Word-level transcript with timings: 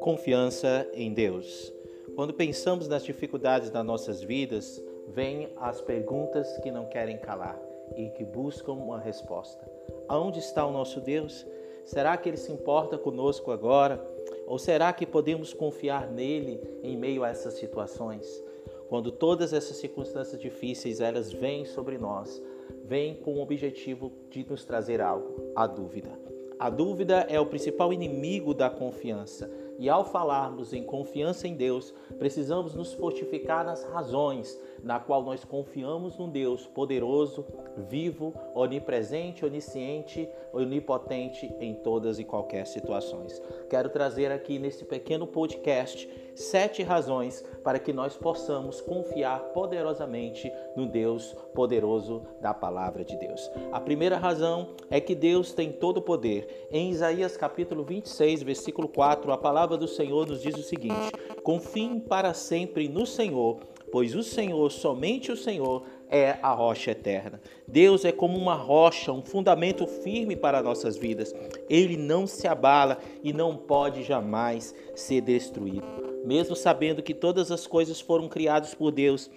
Confiança 0.00 0.88
em 0.94 1.12
Deus. 1.12 1.72
Quando 2.14 2.34
pensamos 2.34 2.88
nas 2.88 3.04
dificuldades 3.04 3.70
das 3.70 3.84
nossas 3.84 4.22
vidas, 4.22 4.82
vêm 5.08 5.48
as 5.56 5.80
perguntas 5.80 6.58
que 6.58 6.70
não 6.70 6.86
querem 6.86 7.18
calar 7.18 7.60
e 7.96 8.10
que 8.10 8.24
buscam 8.24 8.72
uma 8.72 8.98
resposta. 8.98 9.70
Aonde 10.08 10.38
está 10.38 10.66
o 10.66 10.72
nosso 10.72 11.00
Deus? 11.00 11.46
Será 11.84 12.16
que 12.16 12.28
ele 12.28 12.36
se 12.36 12.52
importa 12.52 12.98
conosco 12.98 13.50
agora? 13.50 14.04
Ou 14.46 14.58
será 14.58 14.92
que 14.92 15.06
podemos 15.06 15.54
confiar 15.54 16.10
nele 16.10 16.60
em 16.82 16.96
meio 16.96 17.24
a 17.24 17.28
essas 17.28 17.54
situações? 17.54 18.42
Quando 18.88 19.12
todas 19.12 19.52
essas 19.52 19.76
circunstâncias 19.76 20.40
difíceis 20.40 21.00
elas 21.00 21.32
vêm 21.32 21.64
sobre 21.64 21.98
nós, 21.98 22.42
vêm 22.84 23.14
com 23.14 23.34
o 23.34 23.42
objetivo 23.42 24.12
de 24.30 24.48
nos 24.48 24.64
trazer 24.64 25.00
algo, 25.00 25.52
a 25.54 25.66
dúvida. 25.66 26.28
A 26.58 26.68
dúvida 26.68 27.24
é 27.28 27.38
o 27.38 27.46
principal 27.46 27.92
inimigo 27.92 28.52
da 28.52 28.68
confiança. 28.68 29.48
E 29.78 29.88
ao 29.88 30.04
falarmos 30.04 30.72
em 30.72 30.82
confiança 30.82 31.46
em 31.46 31.54
Deus, 31.54 31.94
precisamos 32.18 32.74
nos 32.74 32.92
fortificar 32.92 33.64
nas 33.64 33.84
razões 33.84 34.60
na 34.82 34.98
qual 34.98 35.22
nós 35.22 35.44
confiamos 35.44 36.18
num 36.18 36.28
Deus 36.28 36.66
poderoso, 36.66 37.46
vivo, 37.76 38.34
onipresente, 38.56 39.44
onisciente, 39.44 40.28
onipotente 40.52 41.46
em 41.60 41.74
todas 41.74 42.18
e 42.18 42.24
qualquer 42.24 42.66
situações. 42.66 43.40
Quero 43.70 43.88
trazer 43.88 44.32
aqui 44.32 44.58
nesse 44.58 44.84
pequeno 44.84 45.28
podcast 45.28 46.10
sete 46.38 46.82
razões 46.82 47.44
para 47.64 47.78
que 47.78 47.92
nós 47.92 48.16
possamos 48.16 48.80
confiar 48.80 49.40
poderosamente 49.52 50.50
no 50.76 50.86
Deus 50.86 51.34
poderoso 51.54 52.22
da 52.40 52.54
palavra 52.54 53.04
de 53.04 53.16
Deus. 53.16 53.50
A 53.72 53.80
primeira 53.80 54.16
razão 54.16 54.68
é 54.90 55.00
que 55.00 55.14
Deus 55.14 55.52
tem 55.52 55.72
todo 55.72 55.98
o 55.98 56.02
poder. 56.02 56.68
Em 56.70 56.90
Isaías 56.90 57.36
capítulo 57.36 57.84
26, 57.84 58.42
versículo 58.42 58.88
4, 58.88 59.32
a 59.32 59.38
palavra 59.38 59.76
do 59.76 59.88
Senhor 59.88 60.26
nos 60.26 60.40
diz 60.40 60.56
o 60.56 60.62
seguinte: 60.62 61.12
Confiem 61.42 61.98
para 61.98 62.32
sempre 62.32 62.88
no 62.88 63.04
Senhor 63.04 63.58
pois 63.90 64.14
o 64.14 64.22
Senhor, 64.22 64.70
somente 64.70 65.32
o 65.32 65.36
Senhor, 65.36 65.82
é 66.10 66.38
a 66.42 66.52
rocha 66.52 66.92
eterna. 66.92 67.40
Deus 67.66 68.04
é 68.04 68.12
como 68.12 68.38
uma 68.38 68.54
rocha, 68.54 69.12
um 69.12 69.22
fundamento 69.22 69.86
firme 69.86 70.36
para 70.36 70.62
nossas 70.62 70.96
vidas. 70.96 71.34
Ele 71.68 71.96
não 71.96 72.26
se 72.26 72.46
abala 72.46 72.98
e 73.22 73.32
não 73.32 73.56
pode 73.56 74.02
jamais 74.02 74.74
ser 74.94 75.20
destruído. 75.20 76.07
Mesmo 76.28 76.54
sabendo 76.54 77.02
que 77.02 77.14
todas 77.14 77.50
as 77.50 77.66
coisas 77.66 78.02
foram 78.02 78.28
criadas 78.28 78.74
por 78.74 78.90
Deus, 78.92 79.30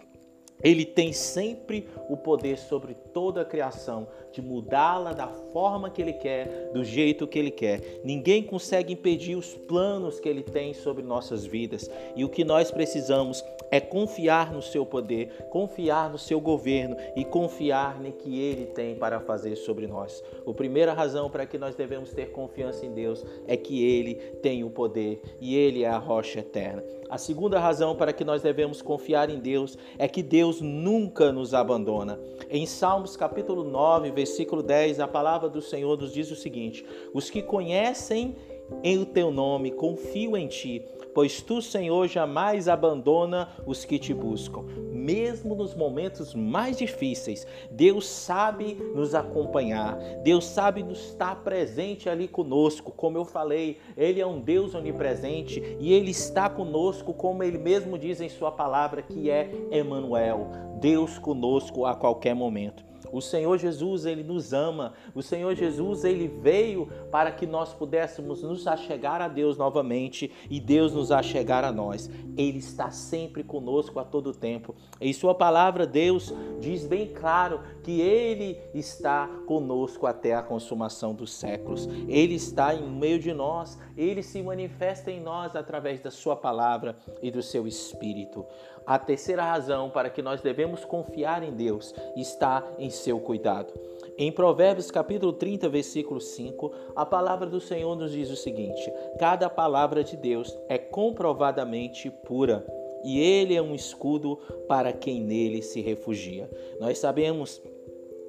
ele 0.63 0.85
tem 0.85 1.11
sempre 1.13 1.87
o 2.09 2.17
poder 2.17 2.57
sobre 2.57 2.93
toda 3.13 3.41
a 3.41 3.45
criação 3.45 4.07
de 4.31 4.41
mudá-la 4.41 5.13
da 5.13 5.27
forma 5.27 5.89
que 5.89 6.01
ele 6.01 6.13
quer, 6.13 6.71
do 6.73 6.83
jeito 6.83 7.27
que 7.27 7.37
ele 7.37 7.51
quer. 7.51 8.01
Ninguém 8.03 8.43
consegue 8.43 8.93
impedir 8.93 9.35
os 9.35 9.53
planos 9.53 10.19
que 10.19 10.29
ele 10.29 10.43
tem 10.43 10.73
sobre 10.73 11.03
nossas 11.03 11.45
vidas. 11.45 11.89
E 12.15 12.23
o 12.23 12.29
que 12.29 12.43
nós 12.43 12.71
precisamos 12.71 13.43
é 13.69 13.79
confiar 13.79 14.51
no 14.53 14.61
seu 14.61 14.85
poder, 14.85 15.47
confiar 15.49 16.09
no 16.09 16.17
seu 16.17 16.39
governo 16.39 16.95
e 17.15 17.25
confiar 17.25 17.99
no 17.99 18.11
que 18.11 18.39
ele 18.39 18.65
tem 18.67 18.95
para 18.95 19.19
fazer 19.19 19.55
sobre 19.55 19.87
nós. 19.87 20.23
A 20.45 20.53
primeira 20.53 20.93
razão 20.93 21.29
para 21.29 21.45
que 21.45 21.57
nós 21.57 21.75
devemos 21.75 22.11
ter 22.11 22.31
confiança 22.31 22.85
em 22.85 22.91
Deus 22.91 23.25
é 23.47 23.57
que 23.57 23.83
ele 23.83 24.15
tem 24.41 24.63
o 24.63 24.69
poder 24.69 25.21
e 25.39 25.55
ele 25.55 25.83
é 25.83 25.89
a 25.89 25.97
rocha 25.97 26.39
eterna. 26.39 26.83
A 27.11 27.17
segunda 27.17 27.59
razão 27.59 27.93
para 27.93 28.13
que 28.13 28.23
nós 28.23 28.41
devemos 28.41 28.81
confiar 28.81 29.29
em 29.29 29.37
Deus 29.37 29.77
é 29.97 30.07
que 30.07 30.23
Deus 30.23 30.61
nunca 30.61 31.29
nos 31.29 31.53
abandona. 31.53 32.17
Em 32.49 32.65
Salmos 32.65 33.17
capítulo 33.17 33.65
9, 33.65 34.11
versículo 34.11 34.63
10, 34.63 35.01
a 35.01 35.09
palavra 35.09 35.49
do 35.49 35.61
Senhor 35.61 35.97
nos 35.97 36.13
diz 36.13 36.31
o 36.31 36.37
seguinte: 36.37 36.85
Os 37.13 37.29
que 37.29 37.41
conhecem 37.41 38.33
em 38.83 38.97
o 38.97 39.05
teu 39.05 39.31
nome 39.31 39.71
confiam 39.71 40.35
em 40.35 40.47
ti 40.47 40.85
pois 41.13 41.41
tu, 41.41 41.61
Senhor, 41.61 42.07
jamais 42.07 42.67
abandona 42.67 43.49
os 43.65 43.85
que 43.85 43.99
te 43.99 44.13
buscam. 44.13 44.63
Mesmo 44.91 45.55
nos 45.55 45.73
momentos 45.73 46.33
mais 46.33 46.77
difíceis, 46.77 47.45
Deus 47.71 48.07
sabe 48.07 48.75
nos 48.95 49.15
acompanhar, 49.15 49.97
Deus 50.23 50.45
sabe 50.45 50.83
nos 50.83 50.99
estar 51.07 51.43
presente 51.43 52.07
ali 52.07 52.27
conosco. 52.27 52.91
Como 52.91 53.17
eu 53.17 53.25
falei, 53.25 53.77
Ele 53.97 54.21
é 54.21 54.27
um 54.27 54.39
Deus 54.39 54.75
onipresente 54.75 55.77
e 55.79 55.93
Ele 55.93 56.11
está 56.11 56.49
conosco, 56.49 57.13
como 57.13 57.43
Ele 57.43 57.57
mesmo 57.57 57.97
diz 57.97 58.21
em 58.21 58.29
Sua 58.29 58.51
palavra, 58.51 59.01
que 59.01 59.29
é 59.29 59.49
Emmanuel, 59.71 60.47
Deus 60.79 61.17
conosco 61.17 61.85
a 61.85 61.95
qualquer 61.95 62.35
momento. 62.35 62.90
O 63.11 63.21
Senhor 63.21 63.57
Jesus, 63.57 64.05
ele 64.05 64.23
nos 64.23 64.53
ama. 64.53 64.93
O 65.13 65.21
Senhor 65.21 65.53
Jesus, 65.55 66.03
ele 66.03 66.27
veio 66.27 66.87
para 67.11 67.31
que 67.31 67.45
nós 67.45 67.73
pudéssemos 67.73 68.43
nos 68.43 68.67
achegar 68.67 69.21
a 69.21 69.27
Deus 69.27 69.57
novamente 69.57 70.31
e 70.49 70.59
Deus 70.59 70.93
nos 70.93 71.11
achegar 71.11 71.63
a 71.63 71.71
nós. 71.71 72.09
Ele 72.37 72.59
está 72.59 72.89
sempre 72.91 73.43
conosco 73.43 73.99
a 73.99 74.03
todo 74.03 74.33
tempo. 74.33 74.75
Em 74.99 75.11
sua 75.13 75.35
palavra, 75.35 75.85
Deus 75.85 76.33
diz 76.59 76.85
bem 76.85 77.07
claro 77.07 77.61
que 77.83 77.99
ele 77.99 78.57
está 78.73 79.27
conosco 79.45 80.05
até 80.05 80.33
a 80.33 80.43
consumação 80.43 81.13
dos 81.13 81.33
séculos. 81.33 81.87
Ele 82.07 82.35
está 82.35 82.73
em 82.73 82.87
meio 82.87 83.19
de 83.19 83.33
nós, 83.33 83.77
ele 83.97 84.23
se 84.23 84.41
manifesta 84.41 85.11
em 85.11 85.19
nós 85.19 85.55
através 85.55 85.99
da 85.99 86.11
sua 86.11 86.35
palavra 86.35 86.95
e 87.21 87.29
do 87.31 87.41
seu 87.41 87.67
espírito. 87.67 88.45
A 88.85 88.97
terceira 88.97 89.43
razão 89.43 89.89
para 89.89 90.09
que 90.09 90.21
nós 90.21 90.41
devemos 90.41 90.83
confiar 90.83 91.43
em 91.43 91.51
Deus 91.51 91.93
está 92.15 92.63
em 92.77 92.89
seu 92.89 93.19
cuidado. 93.19 93.73
Em 94.17 94.31
Provérbios 94.31 94.91
capítulo 94.91 95.33
30, 95.33 95.69
versículo 95.69 96.19
5, 96.19 96.71
a 96.95 97.05
palavra 97.05 97.47
do 97.47 97.59
Senhor 97.59 97.95
nos 97.95 98.11
diz 98.11 98.29
o 98.29 98.35
seguinte: 98.35 98.91
Cada 99.19 99.49
palavra 99.49 100.03
de 100.03 100.17
Deus 100.17 100.55
é 100.67 100.77
comprovadamente 100.77 102.09
pura, 102.09 102.65
e 103.03 103.19
ele 103.19 103.55
é 103.55 103.61
um 103.61 103.73
escudo 103.73 104.37
para 104.67 104.91
quem 104.91 105.21
nele 105.21 105.61
se 105.61 105.81
refugia. 105.81 106.49
Nós 106.79 106.97
sabemos 106.97 107.61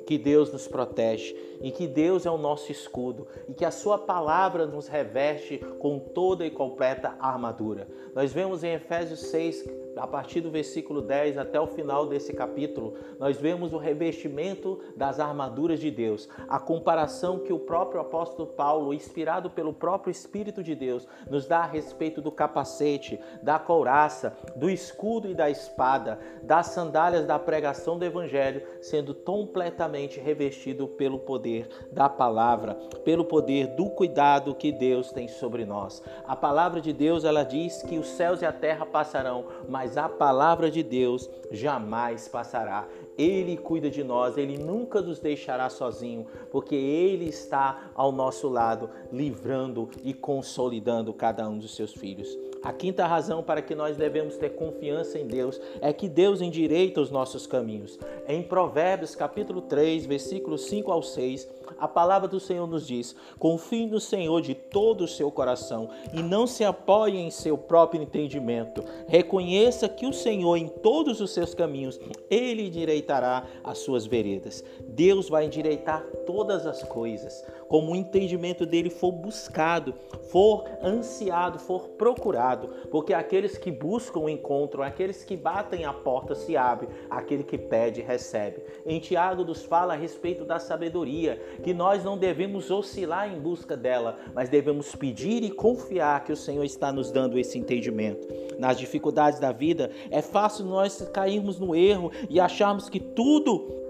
que 0.02 0.18
Deus 0.18 0.52
nos 0.52 0.68
protege 0.68 1.34
e 1.60 1.70
que 1.70 1.86
Deus 1.86 2.26
é 2.26 2.30
o 2.30 2.38
nosso 2.38 2.70
escudo 2.70 3.26
e 3.48 3.54
que 3.54 3.64
a 3.64 3.70
Sua 3.70 3.98
palavra 3.98 4.66
nos 4.66 4.88
reveste 4.88 5.58
com 5.78 5.98
toda 5.98 6.44
e 6.44 6.50
completa 6.50 7.16
armadura. 7.20 7.88
Nós 8.14 8.32
vemos 8.32 8.64
em 8.64 8.74
Efésios 8.74 9.20
6, 9.20 9.64
a 9.96 10.06
partir 10.06 10.40
do 10.40 10.50
versículo 10.50 11.00
10 11.02 11.38
até 11.38 11.60
o 11.60 11.66
final 11.66 12.06
desse 12.06 12.32
capítulo, 12.32 12.94
nós 13.18 13.36
vemos 13.36 13.72
o 13.72 13.78
revestimento 13.78 14.80
das 14.96 15.20
armaduras 15.20 15.80
de 15.80 15.90
Deus, 15.90 16.28
a 16.48 16.58
comparação 16.58 17.38
que 17.38 17.52
o 17.52 17.58
próprio 17.58 18.00
apóstolo 18.00 18.48
Paulo, 18.48 18.94
inspirado 18.94 19.50
pelo 19.50 19.72
próprio 19.72 20.10
Espírito 20.10 20.62
de 20.62 20.74
Deus, 20.74 21.06
nos 21.28 21.46
dá 21.46 21.60
a 21.60 21.66
respeito 21.66 22.20
do 22.20 22.30
capacete, 22.30 23.20
da 23.42 23.58
couraça, 23.58 24.36
do 24.56 24.70
escudo 24.70 25.28
e 25.28 25.34
da 25.34 25.50
espada, 25.50 26.18
das 26.42 26.66
sandálias 26.68 27.26
da 27.26 27.38
pregação 27.38 27.98
do 27.98 28.04
Evangelho, 28.04 28.62
sendo 28.80 29.14
completamente 29.14 30.20
revestido 30.20 30.88
pelo 30.88 31.18
poder 31.18 31.68
da 31.90 32.08
palavra, 32.08 32.74
pelo 33.04 33.24
poder 33.24 33.68
do 33.68 33.90
cuidado 33.90 34.54
que 34.54 34.72
Deus 34.72 35.12
tem 35.12 35.28
sobre 35.28 35.64
nós. 35.64 36.02
A 36.26 36.36
palavra 36.36 36.80
de 36.80 36.92
Deus, 36.92 37.24
ela 37.24 37.42
diz 37.42 37.82
que 37.82 37.98
os 37.98 38.08
céus 38.08 38.42
e 38.42 38.46
a 38.46 38.52
terra 38.52 38.86
passarão, 38.86 39.46
mas 39.68 39.81
mas 39.82 39.98
a 39.98 40.08
palavra 40.08 40.70
de 40.70 40.80
Deus 40.80 41.28
jamais 41.50 42.28
passará. 42.28 42.86
Ele 43.18 43.56
cuida 43.56 43.90
de 43.90 44.04
nós, 44.04 44.38
ele 44.38 44.56
nunca 44.56 45.02
nos 45.02 45.18
deixará 45.18 45.68
sozinho, 45.68 46.24
porque 46.52 46.76
ele 46.76 47.24
está 47.24 47.90
ao 47.92 48.12
nosso 48.12 48.48
lado, 48.48 48.88
livrando 49.12 49.90
e 50.04 50.14
consolidando 50.14 51.12
cada 51.12 51.48
um 51.48 51.58
dos 51.58 51.74
seus 51.74 51.92
filhos. 51.92 52.38
A 52.62 52.72
quinta 52.72 53.06
razão 53.06 53.42
para 53.42 53.60
que 53.60 53.74
nós 53.74 53.96
devemos 53.96 54.36
ter 54.36 54.50
confiança 54.50 55.18
em 55.18 55.26
Deus 55.26 55.60
é 55.80 55.92
que 55.92 56.08
Deus 56.08 56.40
endireita 56.40 57.00
os 57.00 57.10
nossos 57.10 57.46
caminhos. 57.46 57.98
Em 58.28 58.42
Provérbios, 58.42 59.16
capítulo 59.16 59.62
3, 59.62 60.06
versículos 60.06 60.66
5 60.66 60.92
ao 60.92 61.02
6, 61.02 61.48
a 61.78 61.88
palavra 61.88 62.28
do 62.28 62.38
Senhor 62.38 62.66
nos 62.68 62.86
diz: 62.86 63.16
Confie 63.38 63.86
no 63.86 63.98
Senhor 63.98 64.40
de 64.40 64.54
todo 64.54 65.02
o 65.02 65.08
seu 65.08 65.30
coração 65.30 65.90
e 66.12 66.22
não 66.22 66.46
se 66.46 66.62
apoie 66.64 67.18
em 67.18 67.30
seu 67.30 67.58
próprio 67.58 68.02
entendimento. 68.02 68.84
Reconheça 69.08 69.88
que 69.88 70.06
o 70.06 70.12
Senhor, 70.12 70.56
em 70.56 70.68
todos 70.68 71.20
os 71.20 71.32
seus 71.32 71.54
caminhos, 71.54 71.98
ele 72.30 72.68
endireitará 72.68 73.44
as 73.64 73.78
suas 73.78 74.06
veredas. 74.06 74.62
Deus 74.86 75.28
vai 75.28 75.46
endireitar 75.46 76.04
todas 76.24 76.66
as 76.66 76.82
coisas, 76.84 77.44
como 77.72 77.92
o 77.92 77.96
entendimento 77.96 78.66
dele 78.66 78.90
for 78.90 79.10
buscado, 79.10 79.94
for 80.30 80.66
ansiado, 80.84 81.58
for 81.58 81.88
procurado, 81.88 82.68
porque 82.90 83.14
aqueles 83.14 83.56
que 83.56 83.72
buscam 83.72 84.30
encontram, 84.30 84.84
aqueles 84.84 85.24
que 85.24 85.38
batem 85.38 85.86
a 85.86 85.92
porta 85.94 86.34
se 86.34 86.54
abre, 86.54 86.86
aquele 87.08 87.42
que 87.42 87.56
pede 87.56 88.02
recebe. 88.02 88.62
Em 88.84 89.00
Tiago 89.00 89.42
nos 89.42 89.64
fala 89.64 89.94
a 89.94 89.96
respeito 89.96 90.44
da 90.44 90.58
sabedoria, 90.58 91.40
que 91.62 91.72
nós 91.72 92.04
não 92.04 92.18
devemos 92.18 92.70
oscilar 92.70 93.32
em 93.32 93.40
busca 93.40 93.74
dela, 93.74 94.18
mas 94.34 94.50
devemos 94.50 94.94
pedir 94.94 95.42
e 95.42 95.50
confiar 95.50 96.24
que 96.24 96.32
o 96.32 96.36
Senhor 96.36 96.64
está 96.64 96.92
nos 96.92 97.10
dando 97.10 97.38
esse 97.38 97.56
entendimento. 97.56 98.28
Nas 98.58 98.76
dificuldades 98.76 99.40
da 99.40 99.50
vida, 99.50 99.90
é 100.10 100.20
fácil 100.20 100.66
nós 100.66 101.00
cairmos 101.10 101.58
no 101.58 101.74
erro 101.74 102.12
e 102.28 102.38
acharmos 102.38 102.90
que 102.90 103.00
tudo 103.00 103.80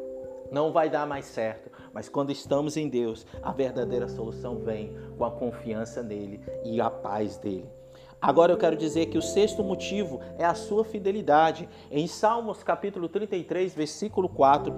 não 0.52 0.70
vai 0.70 0.88
dar 0.88 1.04
mais 1.04 1.24
certo. 1.24 1.71
Mas 1.92 2.08
quando 2.08 2.32
estamos 2.32 2.76
em 2.76 2.88
Deus, 2.88 3.26
a 3.42 3.52
verdadeira 3.52 4.08
solução 4.08 4.58
vem 4.58 4.96
com 5.16 5.24
a 5.24 5.30
confiança 5.30 6.02
nele 6.02 6.40
e 6.64 6.80
a 6.80 6.90
paz 6.90 7.36
dele. 7.36 7.70
Agora 8.22 8.52
eu 8.52 8.56
quero 8.56 8.76
dizer 8.76 9.06
que 9.06 9.18
o 9.18 9.22
sexto 9.22 9.64
motivo 9.64 10.20
é 10.38 10.44
a 10.44 10.54
sua 10.54 10.84
fidelidade. 10.84 11.68
Em 11.90 12.06
Salmos 12.06 12.62
capítulo 12.62 13.08
33, 13.08 13.74
versículo 13.74 14.28
4, 14.28 14.72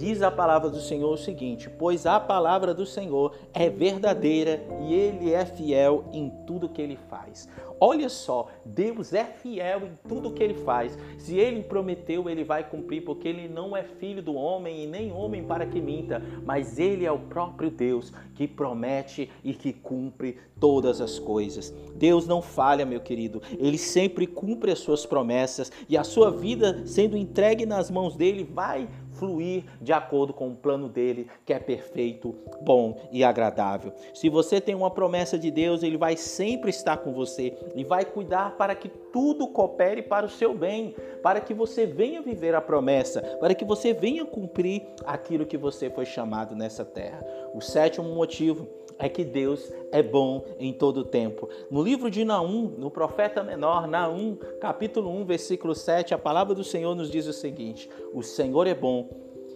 diz 0.00 0.22
a 0.22 0.30
palavra 0.30 0.70
do 0.70 0.80
Senhor 0.80 1.12
o 1.12 1.18
seguinte: 1.18 1.68
Pois 1.68 2.06
a 2.06 2.18
palavra 2.18 2.72
do 2.72 2.86
Senhor 2.86 3.36
é 3.52 3.68
verdadeira 3.68 4.64
e 4.80 4.94
ele 4.94 5.34
é 5.34 5.44
fiel 5.44 6.06
em 6.10 6.30
tudo 6.46 6.70
que 6.70 6.80
ele 6.80 6.96
faz. 6.96 7.46
Olha 7.82 8.10
só, 8.10 8.48
Deus 8.62 9.14
é 9.14 9.24
fiel 9.24 9.86
em 9.86 9.92
tudo 10.06 10.32
que 10.32 10.42
ele 10.42 10.54
faz. 10.54 10.98
Se 11.16 11.38
ele 11.38 11.62
prometeu, 11.62 12.28
ele 12.28 12.44
vai 12.44 12.68
cumprir, 12.68 13.02
porque 13.02 13.26
ele 13.26 13.48
não 13.48 13.74
é 13.74 13.82
filho 13.82 14.22
do 14.22 14.34
homem 14.34 14.84
e 14.84 14.86
nem 14.86 15.10
homem 15.10 15.42
para 15.42 15.64
que 15.64 15.80
minta, 15.80 16.22
mas 16.44 16.78
ele 16.78 17.06
é 17.06 17.12
o 17.12 17.18
próprio 17.18 17.70
Deus 17.70 18.12
que 18.34 18.46
promete 18.46 19.30
e 19.42 19.54
que 19.54 19.72
cumpre 19.72 20.36
todas 20.58 21.00
as 21.00 21.18
coisas. 21.18 21.74
Deus 21.94 22.26
não 22.26 22.42
falha, 22.42 22.84
meu 22.84 23.00
querido. 23.00 23.40
Ele 23.58 23.78
sempre 23.78 24.26
cumpre 24.26 24.70
as 24.72 24.80
suas 24.80 25.06
promessas 25.06 25.72
e 25.88 25.96
a 25.96 26.04
sua 26.04 26.30
vida 26.30 26.86
sendo 26.86 27.16
entregue 27.16 27.64
nas 27.64 27.90
mãos 27.90 28.14
dele 28.14 28.44
vai 28.44 28.88
fluir 29.12 29.64
de 29.80 29.92
acordo 29.92 30.32
com 30.32 30.48
o 30.48 30.54
plano 30.54 30.88
dele, 30.88 31.28
que 31.44 31.52
é 31.52 31.58
perfeito, 31.58 32.34
bom 32.62 32.96
e 33.10 33.24
agradável. 33.24 33.92
Se 34.14 34.28
você 34.28 34.60
tem 34.60 34.74
uma 34.74 34.90
promessa 34.90 35.38
de 35.38 35.50
Deus, 35.50 35.82
ele 35.82 35.96
vai 35.96 36.16
sempre 36.16 36.70
estar 36.70 36.98
com 36.98 37.12
você 37.12 37.56
e 37.74 37.84
vai 37.84 38.04
cuidar 38.04 38.56
para 38.56 38.74
que 38.74 38.88
tudo 38.88 39.48
coopere 39.48 40.02
para 40.02 40.26
o 40.26 40.30
seu 40.30 40.54
bem, 40.54 40.94
para 41.22 41.40
que 41.40 41.52
você 41.52 41.86
venha 41.86 42.22
viver 42.22 42.54
a 42.54 42.60
promessa, 42.60 43.20
para 43.40 43.54
que 43.54 43.64
você 43.64 43.92
venha 43.92 44.24
cumprir 44.24 44.86
aquilo 45.04 45.46
que 45.46 45.56
você 45.56 45.90
foi 45.90 46.06
chamado 46.06 46.54
nessa 46.54 46.84
terra. 46.84 47.24
O 47.54 47.60
sétimo 47.60 48.14
motivo 48.14 48.68
é 49.00 49.08
que 49.08 49.24
Deus 49.24 49.72
é 49.90 50.02
bom 50.02 50.44
em 50.58 50.72
todo 50.72 51.04
tempo. 51.04 51.48
No 51.70 51.82
livro 51.82 52.10
de 52.10 52.24
Naum, 52.24 52.72
no 52.78 52.90
profeta 52.90 53.42
menor, 53.42 53.88
Naum, 53.88 54.36
capítulo 54.60 55.10
1, 55.10 55.24
versículo 55.24 55.74
7, 55.74 56.14
a 56.14 56.18
palavra 56.18 56.54
do 56.54 56.62
Senhor 56.62 56.94
nos 56.94 57.10
diz 57.10 57.26
o 57.26 57.32
seguinte: 57.32 57.88
O 58.12 58.22
Senhor 58.22 58.66
é 58.66 58.74
bom 58.74 59.08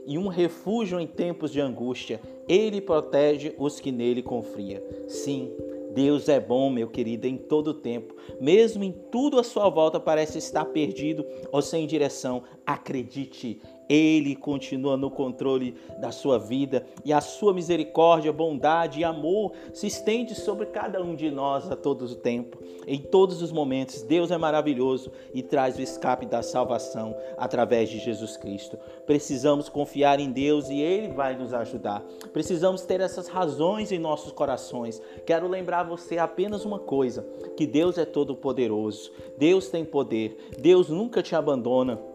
e 0.07 0.19
um 0.19 0.29
refúgio 0.29 0.99
em 0.99 1.07
tempos 1.07 1.51
de 1.51 1.61
angústia. 1.61 2.21
Ele 2.49 2.81
protege 2.81 3.55
os 3.59 3.81
que 3.81 3.93
nele 3.93 4.23
confiam. 4.23 4.83
Sim, 5.09 5.53
Deus 5.95 6.29
é 6.29 6.41
bom, 6.41 6.69
meu 6.71 6.89
querido, 6.89 7.27
em 7.27 7.37
todo 7.37 7.73
tempo. 7.73 8.17
Mesmo 8.41 8.83
em 8.83 8.93
tudo 9.13 9.39
à 9.39 9.45
sua 9.45 9.69
volta 9.69 10.01
parece 10.01 10.39
estar 10.39 10.65
perdido 10.67 11.25
ou 11.53 11.63
sem 11.63 11.87
direção. 11.87 12.43
Acredite, 12.67 13.63
ele 13.89 14.35
continua 14.35 14.97
no 14.97 15.11
controle 15.11 15.75
da 16.01 16.11
sua 16.11 16.39
vida 16.39 16.87
e 17.05 17.13
a 17.13 17.21
sua 17.21 17.53
misericórdia, 17.53 18.33
bondade 18.33 19.01
e 19.01 19.05
amor 19.05 19.53
se 19.73 19.87
estende 19.87 20.35
sobre 20.35 20.67
cada 20.67 21.03
um 21.03 21.15
de 21.15 21.31
nós 21.31 21.71
a 21.71 21.77
todo 21.77 22.03
o 22.03 22.15
tempo, 22.15 22.59
em 22.87 22.99
todos 22.99 23.43
os 23.43 23.53
momentos. 23.53 24.03
Deus 24.03 24.31
é 24.31 24.39
maravilhoso 24.39 25.13
e 25.33 25.43
traz 25.43 25.79
o 25.79 25.83
escape 25.83 26.27
da 26.27 26.43
salvação 26.43 27.15
através 27.37 27.89
de 27.89 27.99
Jesus 27.99 28.37
Cristo. 28.37 28.79
Precisamos 29.07 29.69
confiar 29.69 30.19
em 30.19 30.31
Deus 30.31 30.69
e 30.69 30.81
Ele 30.81 31.09
vai 31.09 31.37
nos 31.37 31.53
ajudar. 31.53 32.03
Precisamos 32.33 32.83
ter 32.83 33.01
essas 33.01 33.29
razões 33.29 33.93
em 33.93 33.99
nossos 33.99 34.33
corações. 34.33 35.01
Quero 35.27 35.49
lembrar 35.49 35.85
você 35.85 36.19
apenas 36.19 36.65
uma 36.65 36.79
coisa: 36.79 37.27
que 37.57 37.67
Deus 37.67 37.99
é 37.99 38.05
todo-poderoso, 38.05 39.13
Deus 39.39 39.69
tem 39.69 39.85
poder, 39.85 40.37
Deus 40.59 40.89
nunca 40.89 41.23
te 41.23 41.35
abandona. 41.35 42.14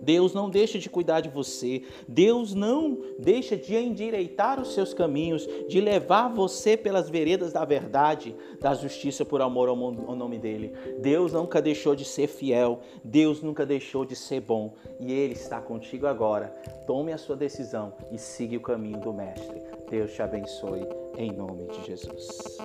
Deus 0.00 0.34
não 0.34 0.48
deixa 0.48 0.78
de 0.78 0.88
cuidar 0.88 1.20
de 1.20 1.28
você. 1.28 1.82
Deus 2.06 2.54
não 2.54 2.98
deixa 3.18 3.56
de 3.56 3.74
endireitar 3.76 4.60
os 4.60 4.74
seus 4.74 4.94
caminhos, 4.94 5.48
de 5.68 5.80
levar 5.80 6.28
você 6.28 6.76
pelas 6.76 7.08
veredas 7.08 7.52
da 7.52 7.64
verdade, 7.64 8.34
da 8.60 8.74
justiça 8.74 9.24
por 9.24 9.40
amor 9.40 9.68
ao 9.68 10.16
nome 10.16 10.38
dele. 10.38 10.72
Deus 11.00 11.32
nunca 11.32 11.60
deixou 11.60 11.94
de 11.94 12.04
ser 12.04 12.26
fiel. 12.26 12.80
Deus 13.02 13.42
nunca 13.42 13.64
deixou 13.64 14.04
de 14.04 14.16
ser 14.16 14.40
bom. 14.40 14.74
E 15.00 15.12
ele 15.12 15.34
está 15.34 15.60
contigo 15.60 16.06
agora. 16.06 16.48
Tome 16.86 17.12
a 17.12 17.18
sua 17.18 17.36
decisão 17.36 17.92
e 18.10 18.18
siga 18.18 18.56
o 18.56 18.60
caminho 18.60 19.00
do 19.00 19.12
mestre. 19.12 19.60
Deus 19.90 20.12
te 20.12 20.22
abençoe 20.22 20.86
em 21.16 21.32
nome 21.32 21.66
de 21.66 21.86
Jesus. 21.86 22.58